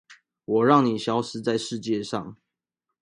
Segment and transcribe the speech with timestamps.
[0.45, 2.35] 我讓你消失在世界上